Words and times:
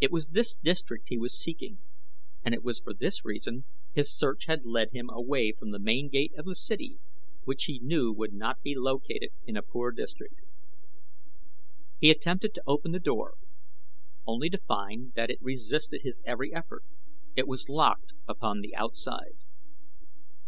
It 0.00 0.10
was 0.10 0.26
this 0.26 0.54
district 0.54 1.10
he 1.10 1.16
was 1.16 1.38
seeking, 1.40 1.78
and 2.44 2.52
it 2.56 2.64
was 2.64 2.80
for 2.80 2.92
this 2.92 3.24
reason 3.24 3.64
his 3.94 4.12
search 4.12 4.46
had 4.46 4.66
led 4.66 4.90
him 4.90 5.08
away 5.08 5.52
from 5.56 5.70
the 5.70 5.78
main 5.78 6.08
gate 6.08 6.32
of 6.36 6.44
the 6.46 6.56
city 6.56 6.98
which 7.44 7.66
he 7.66 7.78
knew 7.78 8.12
would 8.12 8.32
not 8.32 8.62
be 8.62 8.74
located 8.76 9.30
in 9.46 9.56
a 9.56 9.62
poor 9.62 9.92
district. 9.92 10.40
He 12.00 12.10
attempted 12.10 12.52
to 12.54 12.64
open 12.66 12.90
the 12.90 12.98
door 12.98 13.36
only 14.26 14.50
to 14.50 14.58
find 14.58 15.12
that 15.14 15.30
it 15.30 15.38
resisted 15.40 16.00
his 16.02 16.20
every 16.26 16.52
effort 16.52 16.82
it 17.36 17.46
was 17.46 17.68
locked 17.68 18.12
upon 18.26 18.60
the 18.60 18.74
outside. 18.74 19.36